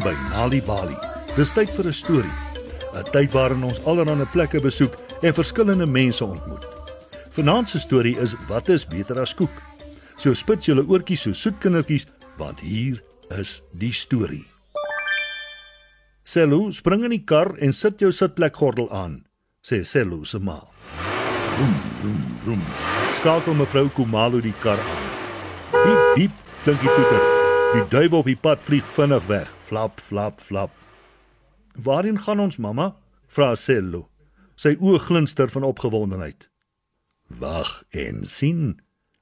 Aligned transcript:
Welkom 0.00 0.28
by 0.30 0.30
Nali 0.32 0.60
Bali. 0.64 0.96
Dis 1.36 1.52
tyd 1.52 1.68
vir 1.76 1.86
'n 1.86 1.92
storie. 1.92 2.36
'n 2.94 3.04
Tyd 3.12 3.32
waarin 3.32 3.64
ons 3.64 3.80
allerlei 3.84 4.24
plekke 4.32 4.60
besoek 4.60 4.96
en 5.22 5.34
verskillende 5.34 5.86
mense 5.86 6.24
ontmoet. 6.24 6.64
Vanaand 7.30 7.68
se 7.68 7.78
storie 7.78 8.16
is 8.18 8.34
wat 8.48 8.68
is 8.68 8.86
beter 8.86 9.20
as 9.20 9.34
koek? 9.34 9.50
So 10.16 10.32
spits 10.32 10.66
julle 10.66 10.86
oortjies 10.88 11.20
so 11.20 11.32
soet 11.32 11.58
kindertjies 11.60 12.06
want 12.38 12.60
hier 12.60 13.02
is 13.38 13.62
die 13.72 13.92
storie. 13.92 14.46
Selu, 16.22 16.72
spring 16.72 17.04
in 17.04 17.10
die 17.10 17.24
kar 17.24 17.56
en 17.58 17.72
sit 17.72 18.00
jou 18.00 18.10
sitplekgordel 18.10 18.90
aan, 18.90 19.26
sê 19.62 19.84
Selu 19.84 20.24
se 20.24 20.38
ma. 20.38 20.64
Roem, 21.58 21.76
roem, 22.02 22.36
roem. 22.46 22.62
Skakel 23.18 23.54
mevrou 23.54 23.88
Kumalo 23.88 24.40
die 24.40 24.54
kar 24.62 24.78
aan. 24.78 25.06
Diep, 25.72 26.14
diep 26.14 26.32
klink 26.64 26.80
die 26.80 26.88
toeter. 26.88 27.22
Die 27.74 27.88
duif 27.88 28.12
op 28.12 28.24
die 28.24 28.36
pad 28.36 28.64
vlieg 28.64 28.84
vinnig 28.84 29.26
weg. 29.26 29.59
Flap, 29.70 30.00
flap, 30.00 30.40
flap. 30.40 30.70
Waarheen 31.74 32.18
gaan 32.18 32.40
ons, 32.40 32.56
mamma? 32.56 32.96
vra 33.30 33.52
Selu. 33.54 34.00
Sy 34.58 34.72
oë 34.82 34.98
glinster 35.04 35.52
van 35.54 35.62
opgewondenheid. 35.68 36.48
Wag 37.38 37.70
en 37.94 38.24
sien, 38.26 38.80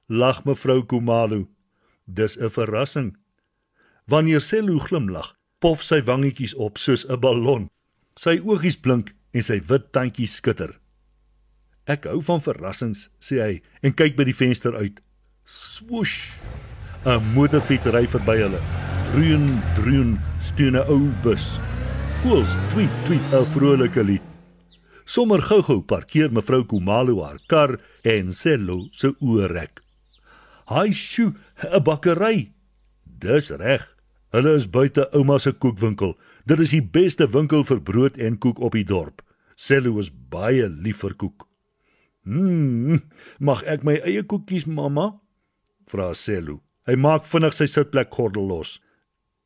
lag 0.09 0.41
mevrou 0.49 0.81
Kumalo. 0.81 1.45
Dis 2.05 2.33
'n 2.39 2.49
verrassing. 2.49 3.13
Wanneer 4.07 4.41
Selu 4.41 4.79
glimlag, 4.79 5.35
pof 5.59 5.83
sy 5.83 6.01
wangetjies 6.01 6.55
op 6.55 6.77
soos 6.77 7.05
'n 7.05 7.19
ballon. 7.19 7.69
Sy 8.15 8.41
oogies 8.41 8.77
blink 8.77 9.13
en 9.31 9.43
sy 9.43 9.61
wit 9.61 9.93
tandjies 9.93 10.35
skitter. 10.35 10.79
Ek 11.85 12.05
hou 12.05 12.21
van 12.21 12.41
verrassings, 12.41 13.09
sê 13.21 13.35
hy 13.37 13.61
en 13.83 13.93
kyk 13.93 14.15
by 14.15 14.23
die 14.23 14.35
venster 14.35 14.75
uit. 14.75 14.99
Swoosh. 15.45 16.41
'n 17.05 17.33
Motorfiets 17.35 17.85
ry 17.85 18.07
verby 18.07 18.41
hulle. 18.41 18.88
Droon, 19.09 19.57
droon, 19.73 20.19
steun 20.37 20.75
'n 20.77 20.85
ou 20.85 21.09
bus. 21.23 21.57
Voels 22.21 22.51
tweet 22.69 22.93
tweet 23.05 23.25
'n 23.33 23.45
vrolike 23.53 24.03
lied. 24.05 24.21
Sommer 25.05 25.41
gou-gou 25.41 25.81
parkeer 25.81 26.29
mevrou 26.29 26.63
Kumalo 26.63 27.23
haar 27.23 27.39
kar 27.47 27.79
en 28.03 28.31
Sello 28.31 28.87
se 28.91 29.09
oorrek. 29.19 29.81
"Haai 30.65 30.91
sjoe, 30.93 31.33
'n 31.63 31.83
bakkery." 31.83 32.53
"Dis 33.19 33.49
reg. 33.49 33.87
Hulle 34.31 34.53
is 34.53 34.69
buite 34.69 35.09
ouma 35.11 35.39
se 35.39 35.51
koekwinkel. 35.51 36.15
Dit 36.45 36.59
is 36.59 36.69
die 36.69 36.81
beste 36.83 37.27
winkel 37.27 37.63
vir 37.63 37.81
brood 37.81 38.17
en 38.17 38.37
koek 38.37 38.59
op 38.59 38.73
die 38.73 38.85
dorp." 38.85 39.23
Sello 39.55 39.97
is 39.97 40.11
baie 40.29 40.69
lief 40.69 40.99
vir 41.01 41.15
koek. 41.15 41.47
"Mmm, 42.25 43.01
mag 43.39 43.63
ek 43.63 43.83
my 43.83 43.95
eie 44.05 44.23
koekies, 44.23 44.67
mamma?" 44.67 45.19
vra 45.87 46.13
Sello. 46.13 46.61
Hy 46.85 46.95
maak 46.95 47.25
vinnig 47.25 47.53
sy 47.53 47.65
sitplekgordel 47.65 48.47
los. 48.47 48.79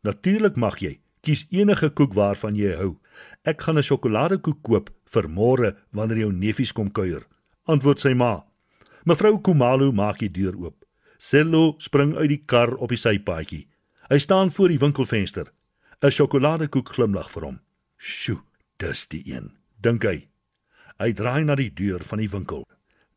"Natuurlik 0.04 0.56
mag 0.56 0.80
jy. 0.80 1.00
Kies 1.22 1.46
enige 1.52 1.90
koek 1.90 2.14
waarvan 2.14 2.56
jy 2.56 2.76
hou. 2.76 3.00
Ek 3.46 3.62
gaan 3.62 3.78
'n 3.78 3.84
sjokoladekoek 3.84 4.62
koop 4.62 4.90
vir 5.06 5.28
môre 5.28 5.76
wanneer 5.92 6.18
jou 6.18 6.32
neefies 6.32 6.72
kom 6.74 6.92
kuier." 6.92 7.24
Antwoord 7.68 8.00
sy 8.00 8.14
ma. 8.14 8.44
Mevrou 9.06 9.42
Kumalo 9.42 9.92
maak 9.92 10.20
die 10.20 10.32
deur 10.32 10.56
oop. 10.56 10.86
Sello 11.18 11.76
spring 11.80 12.16
uit 12.16 12.30
die 12.30 12.44
kar 12.46 12.76
op 12.76 12.90
die 12.90 12.98
sypaadjie. 12.98 13.68
Hy 14.10 14.18
staan 14.18 14.52
voor 14.52 14.68
die 14.68 14.80
winkelvenster. 14.80 15.52
'n 16.02 16.12
Sjokoladekoek 16.12 16.90
glimlag 16.90 17.30
vir 17.32 17.44
hom. 17.44 17.60
"Sjoe, 17.98 18.42
dis 18.78 19.08
die 19.08 19.24
een," 19.34 19.52
dink 19.82 20.04
hy. 20.04 20.28
Hy 21.00 21.14
draai 21.14 21.44
na 21.46 21.56
die 21.56 21.72
deur 21.74 22.04
van 22.04 22.20
die 22.20 22.30
winkel. 22.30 22.68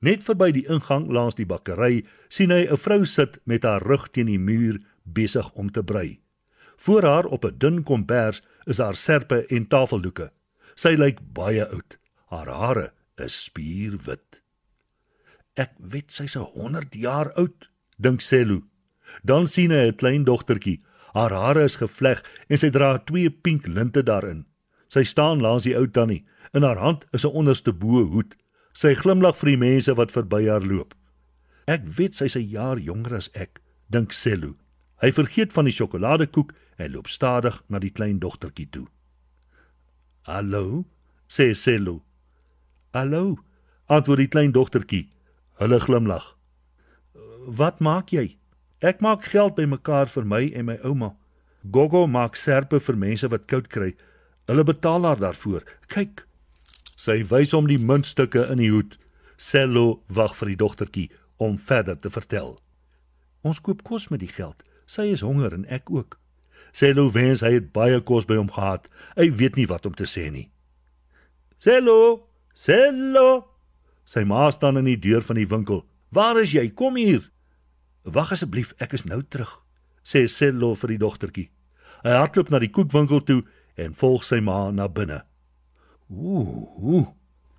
Net 0.00 0.22
verby 0.22 0.52
die 0.52 0.66
ingang 0.68 1.08
langs 1.10 1.34
die 1.34 1.46
bakkery 1.46 2.04
sien 2.28 2.50
hy 2.50 2.66
'n 2.66 2.76
vrou 2.76 3.04
sit 3.04 3.40
met 3.44 3.64
haar 3.64 3.82
rug 3.82 4.08
teen 4.12 4.26
die 4.26 4.38
muur 4.38 4.78
besig 5.04 5.50
om 5.54 5.70
te 5.70 5.82
brei. 5.82 6.20
Voor 6.76 7.02
haar 7.02 7.24
op 7.24 7.44
'n 7.44 7.58
dun 7.58 7.82
kombers 7.82 8.42
is 8.64 8.78
haar 8.78 8.94
serpe 8.94 9.46
en 9.46 9.66
tafeldoeke. 9.66 10.32
Sy 10.74 10.88
lyk 10.88 11.18
baie 11.32 11.68
oud. 11.68 11.98
Haar 12.26 12.48
hare 12.48 12.92
is 13.16 13.44
spierwit. 13.44 14.42
Ek 15.54 15.72
weet 15.78 16.12
sy's 16.12 16.34
100 16.34 16.94
jaar 16.94 17.32
oud, 17.32 17.70
dink 17.96 18.20
Selu. 18.20 18.62
Dan 19.24 19.46
sien 19.46 19.70
hy 19.70 19.86
'n 19.88 19.96
klein 19.96 20.24
dogtertjie. 20.24 20.82
Haar 21.14 21.32
hare 21.32 21.62
is 21.64 21.76
gevleg 21.76 22.22
en 22.48 22.58
sy 22.58 22.70
dra 22.70 22.98
twee 22.98 23.30
pink 23.30 23.66
linte 23.66 24.02
daarin. 24.02 24.44
Sy 24.88 25.02
staan 25.02 25.40
langs 25.40 25.64
die 25.64 25.76
ou 25.76 25.86
tannie. 25.86 26.26
In 26.52 26.62
haar 26.62 26.76
hand 26.76 27.06
is 27.12 27.24
'n 27.24 27.32
onderste 27.32 27.72
bo 27.72 28.04
hoed. 28.04 28.36
Sy 28.72 28.94
glimlag 28.94 29.36
vir 29.36 29.50
die 29.50 29.56
mense 29.56 29.94
wat 29.94 30.12
verby 30.12 30.46
haar 30.48 30.62
loop. 30.62 30.94
Ek 31.66 31.82
weet 31.98 32.14
sy's 32.14 32.36
'n 32.36 32.48
jaar 32.48 32.78
jonger 32.78 33.14
as 33.14 33.30
ek, 33.34 33.60
dink 33.90 34.12
Selu. 34.12 34.54
Hy 35.00 35.12
vergeet 35.12 35.52
van 35.52 35.64
die 35.64 35.72
sjokoladekoek 35.72 36.52
en 36.76 36.90
loop 36.90 37.08
stadig 37.08 37.62
na 37.66 37.78
die 37.78 37.90
klein 37.90 38.18
dogtertjie 38.18 38.68
toe. 38.70 38.86
"Hallo," 40.22 40.84
sê 41.28 41.54
Selu. 41.54 42.00
"Hallo," 42.92 43.38
antwoord 43.86 44.18
die 44.18 44.28
klein 44.28 44.52
dogtertjie. 44.52 45.08
Hulle 45.58 45.80
glimlag. 45.80 46.36
"Wat 47.46 47.80
maak 47.80 48.08
jy?" 48.10 48.36
"Ek 48.78 49.00
maak 49.00 49.24
geld 49.24 49.54
bymekaar 49.54 50.08
vir 50.08 50.26
my 50.26 50.52
en 50.54 50.64
my 50.64 50.78
ouma. 50.82 51.16
Gogo 51.70 52.06
maak 52.06 52.36
serpe 52.36 52.80
vir 52.80 52.96
mense 52.96 53.28
wat 53.28 53.46
koud 53.46 53.68
kry. 53.68 53.96
Hulle 54.46 54.64
betaal 54.64 55.04
haar 55.04 55.18
daarvoor. 55.18 55.62
Kyk." 55.86 56.26
Sy 56.96 57.24
wys 57.24 57.52
hom 57.52 57.66
die 57.66 57.78
muntstukke 57.78 58.50
in 58.50 58.58
die 58.58 58.70
hoed. 58.70 58.98
Sello 59.36 60.02
wag 60.08 60.34
vir 60.36 60.48
die 60.48 60.56
dogtertjie 60.56 61.10
om 61.36 61.58
verder 61.58 61.98
te 62.00 62.10
vertel. 62.10 62.58
Ons 63.42 63.60
koop 63.60 63.84
kos 63.84 64.08
met 64.08 64.20
die 64.20 64.32
geld. 64.32 64.62
Sy 64.86 65.12
is 65.12 65.20
honger 65.20 65.52
en 65.52 65.66
ek 65.68 65.90
ook. 65.90 66.18
Sello 66.76 67.08
wens 67.08 67.40
hy 67.40 67.54
het 67.54 67.70
baie 67.72 68.02
kos 68.04 68.26
by 68.28 68.36
hom 68.36 68.50
gehad. 68.52 68.90
Hy 69.16 69.30
weet 69.40 69.56
nie 69.56 69.68
wat 69.70 69.86
om 69.88 69.94
te 69.96 70.04
sê 70.04 70.26
nie. 70.32 70.50
Sello, 71.62 72.28
Sello. 72.52 73.46
Sy 74.04 74.26
ma 74.28 74.50
staan 74.52 74.76
in 74.82 74.90
die 74.90 75.00
deur 75.00 75.24
van 75.24 75.40
die 75.40 75.48
winkel. 75.48 75.86
Waar 76.12 76.42
is 76.42 76.52
jy? 76.52 76.68
Kom 76.76 76.98
hier. 77.00 77.24
Wag 78.04 78.34
asseblief, 78.36 78.74
ek 78.78 78.92
is 78.94 79.06
nou 79.08 79.22
terug, 79.24 79.50
sê 80.04 80.26
Sello 80.30 80.74
vir 80.78 80.94
die 80.94 81.00
dogtertjie. 81.02 81.48
Hy 82.04 82.12
hardloop 82.20 82.52
na 82.52 82.60
die 82.62 82.70
koekwinkel 82.70 83.24
toe 83.26 83.40
en 83.80 83.96
volg 83.96 84.22
sy 84.28 84.42
ma 84.44 84.68
na 84.70 84.86
binne. 84.86 85.22
Ooh, 86.12 86.68
ooh. 86.76 87.08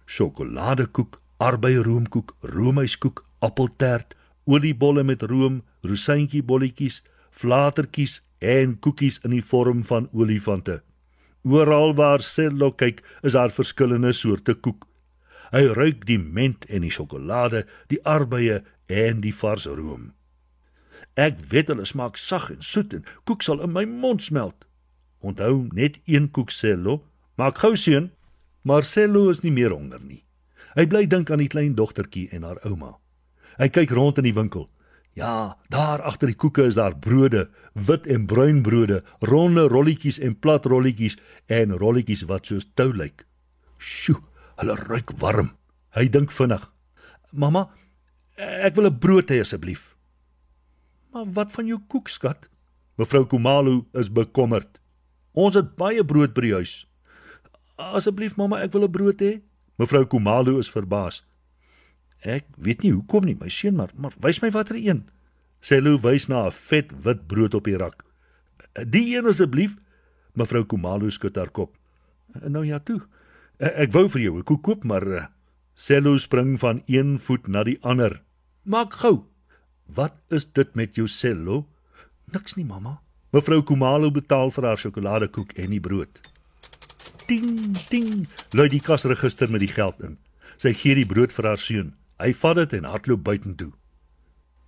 Sjokoladekoek, 0.08 1.18
arbeiroomkoek, 1.44 2.32
roomyskoek, 2.54 3.26
appeltert, 3.44 4.14
oliebolle 4.48 5.04
met 5.04 5.26
room, 5.28 5.60
rosientjie 5.84 6.46
bolletjies, 6.46 7.02
flatertjies 7.34 8.22
en 8.40 8.78
koekies 8.80 9.20
in 9.26 9.34
die 9.36 9.44
vorm 9.44 9.84
van 9.84 10.10
olifante. 10.14 10.82
Oral 11.48 11.96
waar 11.96 12.22
Sello 12.22 12.72
kyk, 12.72 13.02
is 13.24 13.34
daar 13.34 13.54
verskillende 13.54 14.12
soorte 14.14 14.54
koek. 14.54 14.86
Hy 15.52 15.64
ruik 15.78 16.06
die 16.06 16.20
ment 16.20 16.66
en 16.68 16.84
die 16.84 16.92
sjokolade, 16.92 17.64
die 17.88 18.02
arbeie 18.04 18.64
en 18.92 19.22
die 19.24 19.34
vars 19.34 19.66
room. 19.66 20.12
Ek 21.16 21.40
weet 21.50 21.72
hulle 21.72 21.86
smaak 21.88 22.18
sag 22.20 22.52
en 22.54 22.62
soet 22.62 22.94
en 22.94 23.06
koek 23.26 23.42
sal 23.42 23.64
in 23.64 23.74
my 23.74 23.86
mond 23.88 24.22
smelt. 24.22 24.68
Onthou 25.24 25.68
net 25.74 25.98
een 26.06 26.30
koek 26.32 26.52
Sello, 26.54 27.02
maak 27.40 27.64
gou 27.64 27.76
seun. 27.76 28.12
Marcello 28.68 29.30
is 29.32 29.42
nie 29.42 29.54
meer 29.56 29.72
honger 29.72 30.04
nie. 30.04 30.24
Hy 30.76 30.86
bly 30.86 31.06
dink 31.10 31.32
aan 31.32 31.42
die 31.42 31.50
klein 31.50 31.74
dogtertjie 31.78 32.28
en 32.36 32.44
haar 32.44 32.60
ouma. 32.68 32.98
Hy 33.58 33.70
kyk 33.74 33.96
rond 33.96 34.20
in 34.22 34.28
die 34.28 34.36
winkel. 34.36 34.68
Ja, 35.18 35.58
daar 35.74 36.04
agter 36.06 36.30
die 36.30 36.38
koeke 36.38 36.68
is 36.70 36.76
daar 36.78 36.94
brode, 37.02 37.48
wit 37.74 38.06
en 38.06 38.28
bruin 38.30 38.60
brode, 38.62 39.00
ronde 39.26 39.64
rolletjies 39.72 40.20
en 40.22 40.36
plat 40.38 40.66
rolletjies 40.70 41.16
en 41.50 41.74
rolletjies 41.82 42.22
wat 42.30 42.46
soos 42.46 42.68
tou 42.78 42.92
lyk. 42.94 43.24
Sjoe, 43.82 44.20
hulle 44.62 44.76
ruik 44.84 45.16
warm. 45.18 45.50
Hy 45.98 46.06
dink 46.14 46.30
vinnig. 46.36 46.62
Mamma, 47.34 47.66
ek 48.38 48.76
wil 48.78 48.92
'n 48.92 49.00
brood 49.00 49.34
hê 49.34 49.42
asseblief. 49.42 49.96
Maar 51.14 51.26
wat 51.34 51.52
van 51.52 51.66
jou 51.66 51.80
koek, 51.88 52.08
skat? 52.08 52.50
Mevrou 52.98 53.26
Kumalo 53.26 53.88
is 53.94 54.12
bekommerd. 54.14 54.80
Ons 55.34 55.56
het 55.56 55.76
baie 55.76 56.06
brood 56.06 56.34
by 56.34 56.42
die 56.42 56.54
huis. 56.54 56.86
Asseblief 57.78 58.38
mamma, 58.38 58.62
ek 58.62 58.74
wil 58.74 58.84
'n 58.84 58.92
brood 58.92 59.22
hê. 59.22 59.42
Mevrou 59.80 60.06
Kumalo 60.06 60.60
is 60.60 60.70
verbaas. 60.70 61.24
Ek 62.28 62.48
weet 62.60 62.84
nie 62.84 62.92
hoekom 62.92 63.24
nie, 63.24 63.38
my 63.40 63.48
seun, 63.48 63.78
maar 63.80 63.94
maar 63.96 64.16
wys 64.24 64.42
my 64.44 64.52
watter 64.52 64.76
een. 64.76 65.06
Selu 65.64 65.96
wys 66.04 66.28
na 66.28 66.48
'n 66.48 66.52
vet 66.52 66.92
wit 67.04 67.28
brood 67.28 67.54
op 67.54 67.64
die 67.64 67.78
rak. 67.78 68.04
Die 68.84 69.16
een 69.16 69.26
asseblief. 69.26 69.78
Mevrou 70.34 70.66
Kumalo 70.66 71.10
skud 71.10 71.36
haar 71.36 71.50
kop. 71.50 71.76
Nou 72.44 72.66
ja 72.66 72.80
toe. 72.80 73.02
Ek 73.60 73.92
wou 73.92 74.10
vir 74.10 74.22
jou 74.22 74.38
'n 74.38 74.44
koek 74.44 74.64
koop, 74.64 74.84
maar 74.84 75.32
Selu 75.76 76.18
spring 76.20 76.60
van 76.60 76.82
een 76.86 77.20
voet 77.20 77.48
na 77.48 77.64
die 77.64 77.78
ander. 77.82 78.22
Maak 78.64 78.94
gou. 78.94 79.26
Wat 79.86 80.16
is 80.30 80.52
dit 80.52 80.76
met 80.76 80.96
jou 80.96 81.08
Selu? 81.08 81.64
Niks 82.34 82.56
nie, 82.56 82.66
mamma. 82.66 83.00
Mevrou 83.32 83.62
Kumalo 83.64 84.12
betaal 84.12 84.52
vir 84.52 84.64
haar 84.64 84.78
sjokoladekoek 84.78 85.52
en 85.52 85.70
die 85.70 85.80
brood. 85.80 86.22
Ding 87.28 87.78
ding, 87.90 88.28
lui 88.52 88.68
die 88.68 88.80
kasregister 88.80 89.52
met 89.52 89.60
die 89.60 89.72
geld 89.72 90.02
in. 90.02 90.18
Sy 90.58 90.74
gee 90.74 90.96
die 90.96 91.06
brood 91.06 91.32
vir 91.32 91.46
haar 91.46 91.58
seun. 91.58 91.94
Hy 92.18 92.34
vat 92.34 92.58
dit 92.58 92.74
en 92.74 92.90
hardloop 92.90 93.24
buitentoe. 93.24 93.72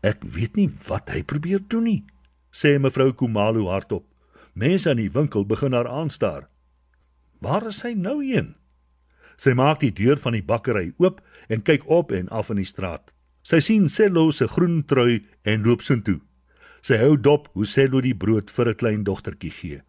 Ek 0.06 0.22
weet 0.24 0.56
nie 0.56 0.70
wat 0.88 1.10
hy 1.10 1.24
probeer 1.26 1.64
doen 1.68 1.88
nie, 1.90 2.04
sê 2.54 2.78
mevrou 2.80 3.12
Kumalo 3.14 3.68
hardop. 3.68 4.06
Mense 4.54 4.92
in 4.92 5.02
die 5.02 5.12
winkel 5.12 5.46
begin 5.46 5.74
haar 5.74 5.88
aanstaar. 5.90 6.48
Waar 7.42 7.68
is 7.68 7.82
sy 7.82 7.94
nou 7.96 8.20
heen? 8.22 8.56
Sy 9.40 9.54
maak 9.56 9.80
die 9.80 9.94
deur 9.96 10.20
van 10.20 10.36
die 10.36 10.44
bakkery 10.44 10.92
oop 11.00 11.22
en 11.50 11.64
kyk 11.64 11.86
op 11.88 12.12
en 12.12 12.28
af 12.30 12.50
in 12.52 12.60
die 12.60 12.68
straat. 12.68 13.14
Sy 13.44 13.62
sien 13.64 13.88
Sello 13.90 14.30
se 14.36 14.48
groen 14.52 14.82
trui 14.84 15.24
en 15.48 15.64
loop 15.64 15.82
soontoe. 15.82 16.20
Sy 16.84 17.00
hou 17.00 17.16
dop 17.18 17.48
hoe 17.56 17.66
Sello 17.66 18.02
die 18.02 18.16
brood 18.16 18.52
vir 18.52 18.70
'n 18.70 18.76
klein 18.76 19.04
dogtertjie 19.04 19.52
gee. 19.52 19.82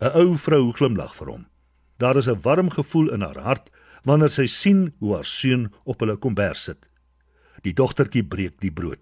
'n 0.00 0.12
Ou 0.20 0.36
vrou 0.36 0.72
glimlag 0.72 1.14
vir 1.14 1.28
hom. 1.28 1.46
Daar 1.98 2.16
is 2.16 2.28
'n 2.28 2.40
warm 2.42 2.70
gevoel 2.70 3.12
in 3.12 3.20
haar 3.20 3.40
hart 3.40 3.70
wanneer 4.04 4.30
sy 4.30 4.46
sien 4.46 4.92
hoe 5.00 5.14
haar 5.16 5.28
seun 5.28 5.70
op 5.84 6.00
hulle 6.00 6.16
kombers 6.16 6.64
sit. 6.68 6.88
Die 7.64 7.72
dogtertjie 7.72 8.24
breek 8.24 8.60
die 8.60 8.72
brood. 8.72 9.00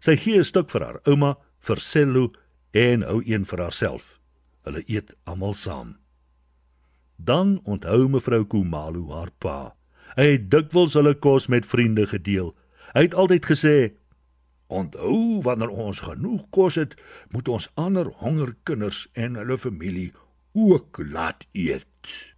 Sy 0.00 0.16
gee 0.16 0.38
'n 0.38 0.44
stuk 0.44 0.70
vir 0.70 0.84
haar 0.84 1.00
ouma, 1.06 1.36
vir 1.60 1.80
Sello 1.80 2.32
en 2.72 3.02
hou 3.02 3.22
een 3.24 3.44
vir 3.44 3.58
haarself. 3.58 4.18
Hulle 4.64 4.82
eet 4.86 5.14
almal 5.24 5.54
saam. 5.54 5.96
Dan 7.16 7.60
onthou 7.64 8.08
mevrou 8.08 8.44
Kumalo 8.44 9.10
haar 9.10 9.30
pa. 9.38 9.74
Hy 10.16 10.26
het 10.36 10.50
dikwels 10.50 10.94
hulle 10.94 11.14
kos 11.14 11.48
met 11.48 11.66
vriende 11.66 12.06
gedeel. 12.06 12.54
Hy 12.94 13.02
het 13.08 13.14
altyd 13.14 13.46
gesê: 13.46 13.92
"Onthou 14.68 15.42
wanneer 15.42 15.68
ons 15.70 16.00
genoeg 16.00 16.46
kos 16.50 16.74
het, 16.74 16.94
moet 17.30 17.48
ons 17.48 17.70
ander 17.74 18.06
honger 18.06 18.54
kinders 18.62 19.08
en 19.12 19.34
hulle 19.34 19.58
familie 19.58 20.12
ook 20.52 21.00
laat 21.10 21.46
eet." 21.52 22.36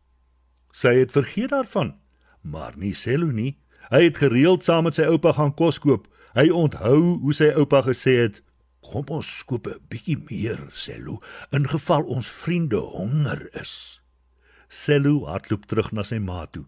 Sy 0.73 0.95
het 1.01 1.13
vergeet 1.13 1.51
daarvan, 1.51 1.95
maar 2.43 2.77
nie 2.77 2.95
Sello 2.95 3.31
nie. 3.31 3.59
Hy 3.91 4.05
het 4.07 4.21
gereeld 4.23 4.65
saam 4.65 4.87
met 4.87 4.95
sy 4.95 5.09
oupa 5.11 5.33
gaan 5.33 5.55
kos 5.55 5.81
koop. 5.83 6.07
Hy 6.39 6.51
onthou 6.55 7.19
hoe 7.23 7.35
sy 7.35 7.51
oupa 7.59 7.83
gesê 7.83 8.17
het: 8.23 8.43
"Kom 8.81 9.05
ons 9.09 9.45
koop 9.45 9.67
'n 9.67 9.81
bietjie 9.89 10.19
meer, 10.31 10.61
Sello, 10.73 11.21
in 11.53 11.69
geval 11.69 12.05
ons 12.05 12.29
vriende 12.29 12.77
honger 12.77 13.49
is." 13.61 14.01
Sello 14.69 15.27
hardloop 15.27 15.67
terug 15.67 15.93
na 15.93 16.03
sy 16.03 16.19
ma 16.19 16.47
toe. 16.47 16.65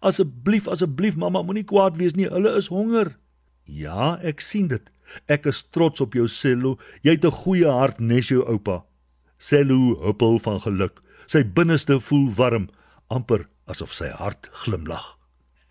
Asseblief, 0.00 0.68
asseblief 0.68 1.16
mamma, 1.16 1.42
moenie 1.42 1.64
kwaad 1.64 1.96
wees 1.96 2.14
nie. 2.14 2.28
Hulle 2.28 2.56
is 2.56 2.68
honger. 2.68 3.16
Ja, 3.64 4.18
ek 4.22 4.40
sien 4.40 4.68
dit. 4.68 4.90
Ek 5.26 5.46
is 5.46 5.64
trots 5.64 6.00
op 6.00 6.14
jou, 6.14 6.26
Sello. 6.28 6.78
Jy 7.02 7.10
het 7.16 7.24
'n 7.24 7.30
goeie 7.30 7.70
hart, 7.70 8.00
nes 8.00 8.28
jou 8.28 8.44
oupa. 8.44 8.84
Sello 9.38 9.96
huppel 10.04 10.38
van 10.38 10.60
geluk. 10.60 11.00
Sy 11.26 11.42
binneste 11.42 12.00
voel 12.00 12.30
warm, 12.30 12.68
amper 13.14 13.46
asof 13.70 13.94
sy 13.94 14.10
hart 14.18 14.50
glimlag. 14.64 15.04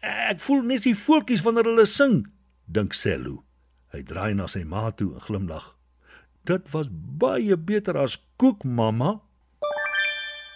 Ek 0.04 0.40
voel 0.44 0.64
net 0.68 0.84
die 0.88 0.98
voeltjies 0.98 1.44
wanneer 1.46 1.70
hulle 1.70 1.86
sing, 1.88 2.24
dink 2.66 2.96
Sello. 2.98 3.44
Hy 3.94 4.02
draai 4.10 4.34
na 4.36 4.48
sy 4.50 4.64
ma 4.66 4.90
toe 4.92 5.12
en 5.14 5.24
glimlag. 5.28 5.68
Dit 6.50 6.68
was 6.74 6.90
baie 6.92 7.56
beter 7.56 7.96
as 8.00 8.18
koek, 8.42 8.66
mamma. 8.66 9.20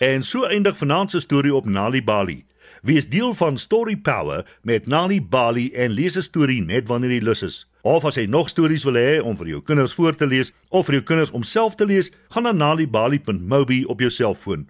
En 0.03 0.23
so 0.23 0.49
eindig 0.49 0.75
vanaand 0.77 1.13
se 1.13 1.21
storie 1.23 1.53
op 1.55 1.65
Nali 1.65 2.01
Bali. 2.03 2.41
Wees 2.81 3.07
deel 3.09 3.33
van 3.33 3.57
Story 3.57 3.95
Power 3.95 4.43
met 4.61 4.87
Nali 4.87 5.21
Bali 5.21 5.71
en 5.73 5.91
lees 5.91 6.17
'n 6.17 6.21
storie 6.21 6.61
net 6.61 6.87
wanneer 6.87 7.11
jy 7.11 7.23
lus 7.23 7.43
is. 7.43 7.65
Of 7.81 8.05
as 8.05 8.15
jy 8.15 8.25
nog 8.25 8.49
stories 8.49 8.83
wil 8.83 8.93
hê 8.93 9.21
om 9.23 9.37
vir 9.37 9.47
jou 9.47 9.61
kinders 9.61 9.93
voor 9.93 10.15
te 10.15 10.27
lees 10.27 10.51
of 10.69 10.85
vir 10.85 10.95
jou 10.95 11.03
kinders 11.03 11.31
om 11.31 11.43
self 11.43 11.75
te 11.75 11.85
lees, 11.85 12.11
gaan 12.29 12.43
na 12.43 12.51
nalibali.mobi 12.51 13.85
op 13.85 13.99
jou 13.99 14.09
selfoon. 14.09 14.67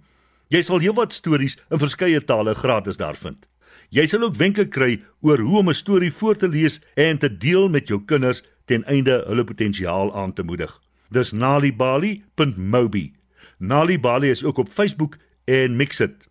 Jy 0.48 0.62
sal 0.64 0.80
heelwat 0.80 1.12
stories 1.12 1.58
in 1.68 1.80
verskeie 1.80 2.20
tale 2.24 2.54
gratis 2.56 2.96
daar 2.96 3.16
vind. 3.20 3.42
Jy 3.92 4.06
sal 4.08 4.22
ook 4.24 4.36
wenke 4.40 4.64
kry 4.72 4.94
oor 5.20 5.42
hoe 5.44 5.58
om 5.60 5.68
'n 5.68 5.74
storie 5.74 6.12
voor 6.12 6.36
te 6.36 6.48
lees 6.48 6.80
en 6.96 7.18
te 7.18 7.28
deel 7.28 7.68
met 7.68 7.88
jou 7.88 8.00
kinders 8.04 8.42
ten 8.64 8.84
einde 8.84 9.24
hulle 9.26 9.44
potensiaal 9.44 10.14
aan 10.14 10.32
te 10.32 10.42
moedig. 10.42 10.72
Dis 11.10 11.32
nalibali.mobi. 11.32 13.12
Nali 13.58 13.98
Bali 13.98 14.30
is 14.30 14.44
ook 14.44 14.58
op 14.58 14.68
Facebook 14.68 15.16
en 15.44 15.76
Mixit. 15.76 16.28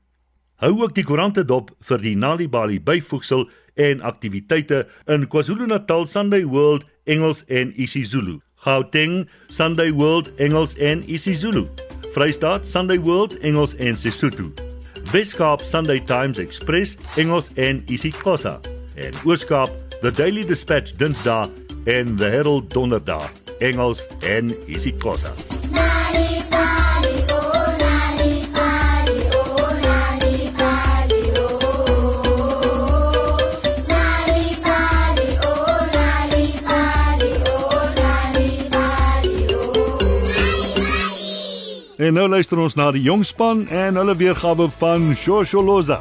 Hou 0.56 0.82
ook 0.82 0.96
die 0.96 1.04
koerante 1.04 1.46
dop 1.46 1.72
vir 1.82 1.98
die 1.98 2.16
Nali 2.16 2.48
Bali 2.50 2.80
byvoegsel 2.80 3.50
en 3.76 4.02
aktiwiteite 4.02 4.88
in 5.06 5.28
KwaZulu-Natal 5.28 6.08
Sunday 6.08 6.46
World 6.46 6.86
Engels 7.06 7.46
en 7.46 7.74
isiZulu. 7.82 8.40
Gauteng 8.56 9.30
Sunday 9.48 9.92
World 9.92 10.36
Engels 10.36 10.76
en 10.76 11.04
isiZulu. 11.06 11.68
Vrystaat 12.14 12.66
Sunday 12.66 13.00
World 13.00 13.38
Engels 13.40 13.76
en 13.76 13.96
Sesotho. 13.96 14.52
Weskaap 15.12 15.62
Sunday 15.62 16.00
Times 16.00 16.40
Express 16.40 16.98
Engels 17.16 17.52
en 17.56 17.84
isiXhosa. 17.88 18.60
En 18.96 19.14
Ooskaap 19.26 19.70
The 20.02 20.12
Daily 20.12 20.46
Dispatch 20.46 20.94
Dinsdae 20.98 21.50
en 21.86 22.16
The 22.16 22.26
Herald 22.26 22.74
Donderdag 22.74 23.32
Engels 23.60 24.08
en 24.22 24.56
isiXhosa. 24.68 25.57
En 42.08 42.14
nou 42.16 42.28
luister 42.32 42.60
ons 42.64 42.76
na 42.80 42.86
die 42.96 43.02
jong 43.04 43.26
span 43.28 43.66
en 43.68 44.00
hulle 44.00 44.16
weergawe 44.16 44.70
van 44.80 45.10
Shosholoza. 45.12 46.00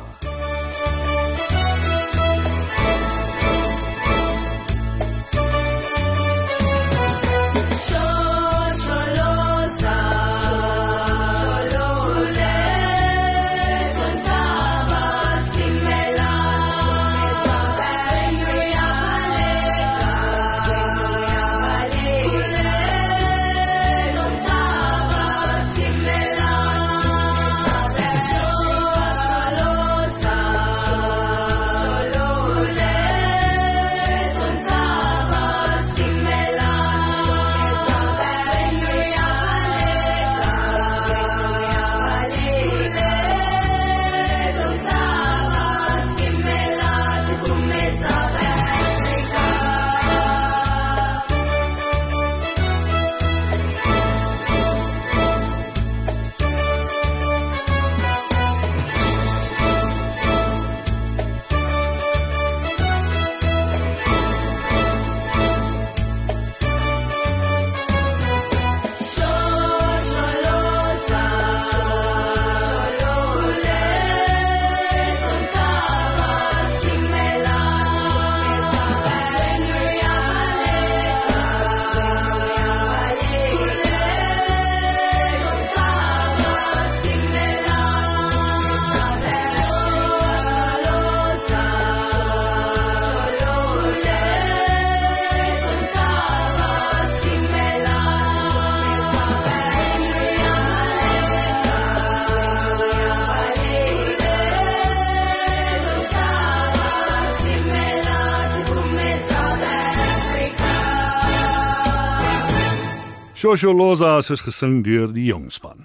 Shosholoza 113.47 114.17
soos 114.27 114.41
gesing 114.43 114.81
deur 114.83 115.13
die 115.15 115.29
jong 115.29 115.53
span. 115.55 115.85